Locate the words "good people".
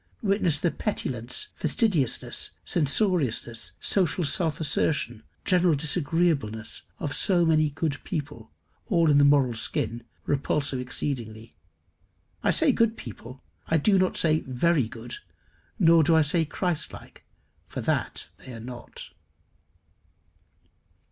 7.69-8.49, 12.71-13.43